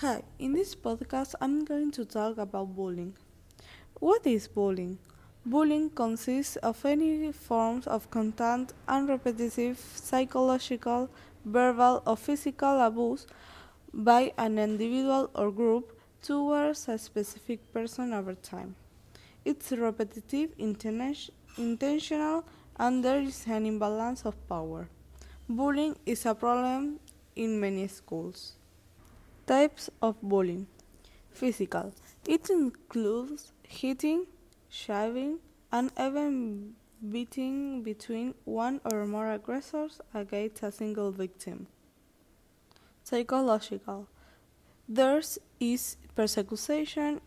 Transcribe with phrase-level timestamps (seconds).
[0.00, 3.14] Hi, in this podcast, I'm going to talk about bullying.
[3.98, 4.98] What is bullying?
[5.44, 11.10] Bullying consists of any forms of constant and repetitive psychological,
[11.44, 13.26] verbal, or physical abuse
[13.92, 18.76] by an individual or group towards a specific person over time.
[19.44, 22.44] It's repetitive, intention- intentional,
[22.76, 24.88] and there is an imbalance of power.
[25.48, 27.00] Bullying is a problem
[27.34, 28.57] in many schools.
[29.48, 30.66] Types of bullying
[31.30, 31.94] Physical.
[32.26, 34.26] It includes hitting,
[34.68, 35.38] shoving,
[35.72, 36.74] and even
[37.10, 41.66] beating between one or more aggressors against a single victim.
[43.02, 44.06] Psychological.
[44.86, 45.22] There
[45.58, 47.22] is persecution,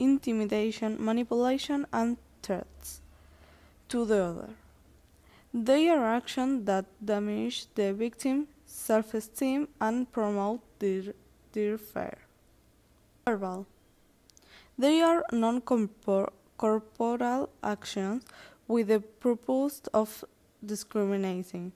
[0.00, 3.00] intimidation, manipulation, and threats
[3.90, 4.50] to the other.
[5.54, 11.14] They are actions that damage the victim's self esteem and promote their,
[11.52, 12.18] their fear.
[13.26, 13.66] Verbal.
[14.78, 18.24] They are non corporal actions
[18.66, 20.24] with the purpose of
[20.64, 21.72] discriminating,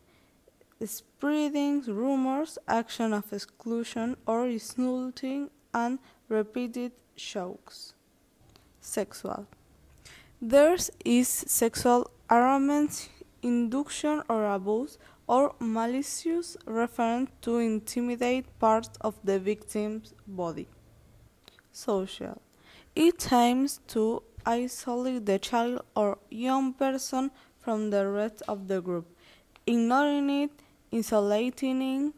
[0.85, 7.95] spreading rumors, action of exclusion, or insulting and repeated jokes.
[8.81, 9.47] Sexual.
[10.41, 13.09] There is sexual harassment,
[13.43, 20.69] induction or abuse, or malicious reference to intimidate part of the victim's body.
[21.73, 22.41] Social.
[22.95, 29.07] It aims to isolate the child or young person from the rest of the group,
[29.67, 30.51] ignoring it,
[30.93, 32.13] isolating it,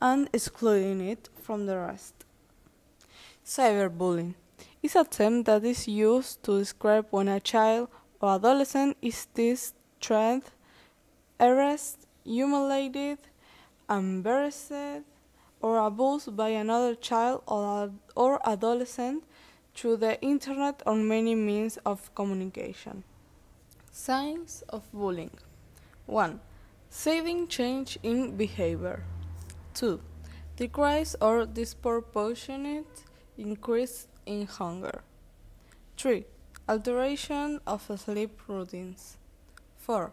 [0.00, 2.14] and excluding it from the rest.
[3.44, 4.34] Cyberbullying
[4.82, 7.88] is a term that is used to describe when a child
[8.20, 9.26] or adolescent is
[10.00, 10.44] threatened,
[11.42, 13.18] harassed, humiliated,
[13.90, 15.02] embarrassed,
[15.60, 19.24] or abused by another child or, or adolescent
[19.74, 23.02] through the internet or many means of communication.
[23.90, 25.36] Signs of bullying
[26.06, 26.38] 1.
[26.88, 29.02] Sudden change in behavior.
[29.74, 30.00] 2.
[30.56, 33.02] Decrease or disproportionate
[33.36, 35.02] increase in hunger.
[35.96, 36.24] 3.
[36.68, 39.16] Alteration of sleep routines.
[39.78, 40.12] 4.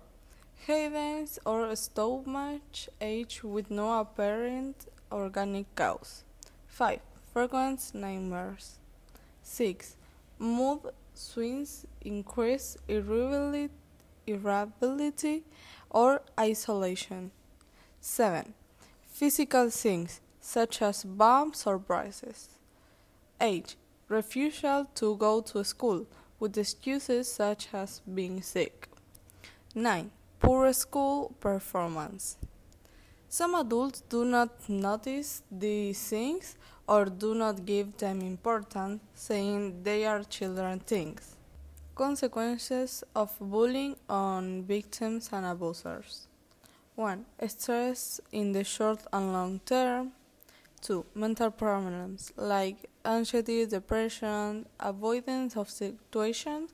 [0.67, 2.61] Headaches or stomach
[2.99, 6.23] ache with no apparent organic cause.
[6.67, 6.99] 5.
[7.33, 8.77] Frequent nightmares.
[9.41, 9.95] 6.
[10.37, 10.79] Mood
[11.13, 13.69] swings, increase irritability,
[14.27, 15.43] irritability
[15.89, 17.31] or isolation.
[18.01, 18.53] 7.
[19.07, 22.49] Physical things such as bumps or bruises.
[23.41, 23.75] 8.
[24.07, 26.05] Refusal to go to school
[26.39, 28.87] with excuses such as being sick.
[29.73, 30.11] 9.
[30.39, 32.37] Poor school performance.
[33.27, 36.55] Some adults do not notice these things
[36.87, 41.35] or do not give them importance, saying they are children things.
[41.93, 46.27] Consequences of bullying on victims and abusers
[46.95, 47.25] 1.
[47.47, 50.13] Stress in the short and long term.
[50.81, 51.05] 2.
[51.13, 56.71] Mental problems like anxiety, depression, avoidance of situations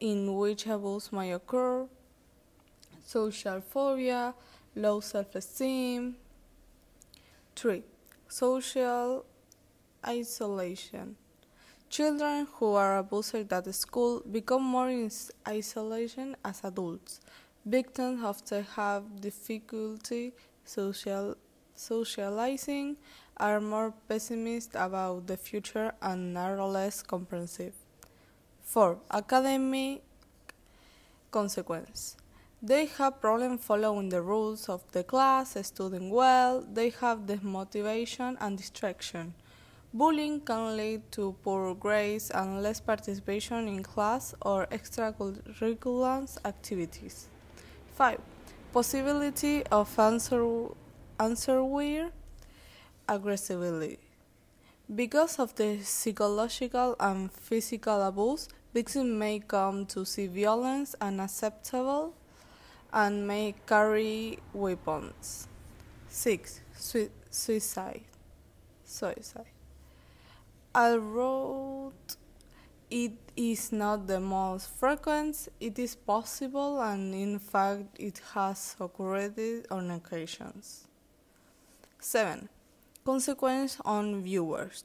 [0.00, 1.86] in which abuse may occur,
[3.04, 4.34] social phobia,
[4.74, 6.16] low self esteem.
[7.56, 7.82] 3.
[8.28, 9.24] Social
[10.06, 11.16] isolation.
[11.90, 15.10] Children who are abused at school become more in
[15.46, 17.20] isolation as adults.
[17.66, 20.32] Victims often have difficulty
[20.64, 21.36] social,
[21.74, 22.96] socializing,
[23.36, 27.74] are more pessimistic about the future, and are less comprehensive.
[28.62, 28.98] 4.
[29.10, 30.02] Academic
[31.30, 32.16] consequence.
[32.62, 38.58] They have problems following the rules of the class, studying well, they have demotivation and
[38.58, 39.32] distraction.
[39.94, 47.28] Bullying can lead to poor grades and less participation in class or extracurricular activities.
[47.94, 48.20] 5.
[48.74, 50.66] Possibility of answer,
[51.18, 52.10] answerware
[53.08, 53.98] aggressively.
[54.94, 62.12] Because of the psychological and physical abuse, victims may come to see violence unacceptable
[62.92, 65.48] and may carry weapons.
[66.08, 66.60] 6.
[67.30, 68.02] Suicide.
[68.84, 69.44] Suicide.
[70.74, 71.92] Although
[72.90, 79.66] it is not the most frequent, it is possible and in fact it has occurred
[79.70, 80.88] on occasions.
[82.00, 82.48] 7.
[83.04, 84.84] Consequence on viewers.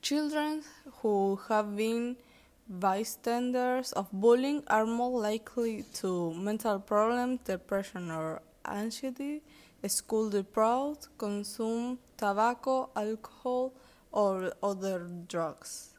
[0.00, 0.62] Children
[1.02, 2.16] who have been
[2.70, 9.40] Bystanders of bullying are more likely to mental problems, depression or anxiety,
[9.86, 13.72] school deprived, consume tobacco, alcohol,
[14.12, 15.94] or other drugs.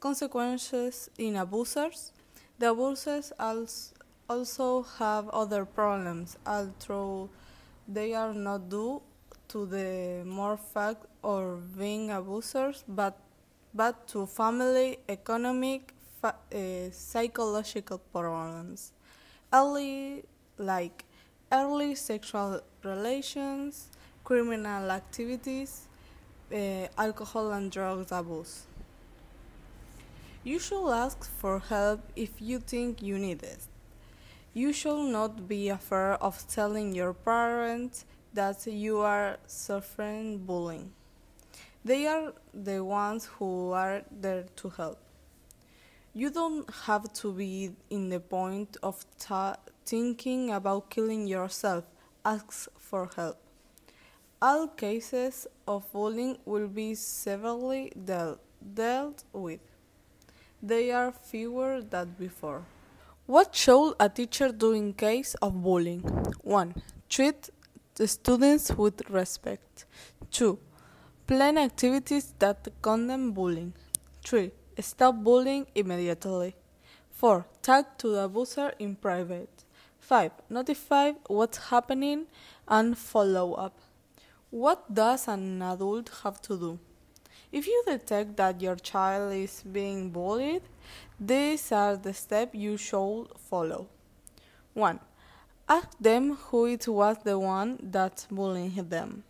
[0.00, 2.10] Consequences in abusers.
[2.58, 7.30] The abusers also have other problems, although
[7.86, 9.02] they are not due
[9.48, 13.16] to the more fact or being abusers, but
[13.74, 18.92] but to family, economic, fa- uh, psychological problems.
[19.52, 20.24] Early,
[20.58, 21.04] like
[21.50, 23.88] early sexual relations,
[24.24, 25.88] criminal activities,
[26.52, 28.66] uh, alcohol and drugs abuse.
[30.44, 33.60] You should ask for help if you think you need it.
[34.54, 38.04] You should not be afraid of telling your parents
[38.34, 40.92] that you are suffering bullying.
[41.84, 44.98] They are the ones who are there to help.
[46.14, 51.84] You don't have to be in the point of ta- thinking about killing yourself.
[52.24, 53.38] Ask for help.
[54.40, 58.40] All cases of bullying will be severely dealt,
[58.74, 59.60] dealt with.
[60.62, 62.64] They are fewer than before.
[63.26, 66.02] What should a teacher do in case of bullying?
[66.42, 66.74] 1.
[67.08, 67.50] Treat
[67.94, 69.86] the students with respect.
[70.30, 70.58] 2
[71.32, 73.72] Plan activities that condemn bullying.
[74.22, 74.50] 3.
[74.80, 76.54] Stop bullying immediately.
[77.12, 77.46] 4.
[77.62, 79.64] Talk to the abuser in private.
[79.98, 80.30] 5.
[80.50, 82.26] Notify what's happening
[82.68, 83.78] and follow up.
[84.50, 86.78] What does an adult have to do?
[87.50, 90.64] If you detect that your child is being bullied,
[91.18, 93.88] these are the steps you should follow.
[94.74, 95.00] 1.
[95.66, 99.24] Ask them who it was the one that bullied them.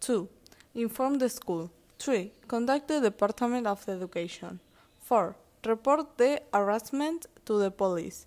[0.00, 0.28] 2.
[0.74, 1.70] Inform the school.
[1.98, 2.32] 3.
[2.46, 4.60] Contact the Department of Education.
[5.00, 5.34] 4.
[5.66, 8.24] Report the harassment to the police.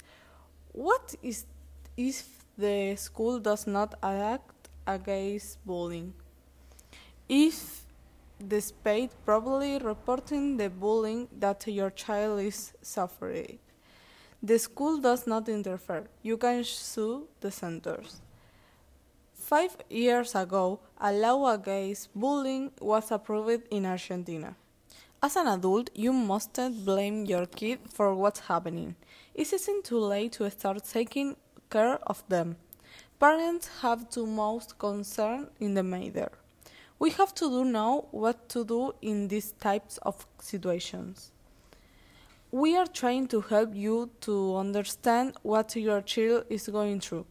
[0.74, 1.46] What is
[1.96, 6.14] if the school does not act against bullying?
[7.30, 7.86] If
[8.46, 13.58] despite probably reporting the bullying that your child is suffering,
[14.42, 16.08] the school does not interfere.
[16.22, 18.22] You can sue the centers.
[19.44, 24.56] Five years ago, a law against bullying was approved in Argentina.
[25.22, 28.96] As an adult, you mustn't blame your kid for what's happening.
[29.36, 31.36] It isn't too late to start taking
[31.70, 32.56] care of them.
[33.20, 36.32] Parents have the most concern in the matter.
[36.98, 41.34] We have to do now what to do in these types of situations.
[42.50, 47.26] We are trying to help you to understand what your child is going through.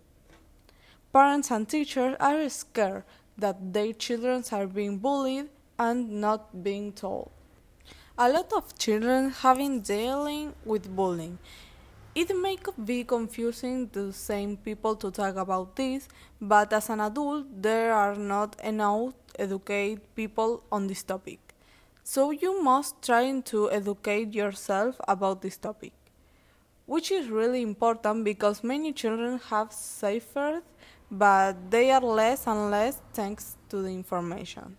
[1.12, 3.04] Parents and teachers are scared
[3.36, 7.30] that their children are being bullied and not being told.
[8.16, 11.38] A lot of children have been dealing with bullying.
[12.14, 16.08] It may be confusing to the same people to talk about this,
[16.40, 21.40] but as an adult, there are not enough educate people on this topic.
[22.02, 25.92] So you must try to educate yourself about this topic,
[26.86, 30.62] which is really important because many children have suffered
[31.12, 34.78] but they are less and less thanks to the information.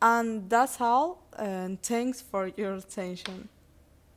[0.00, 3.48] And that's all, and thanks for your attention.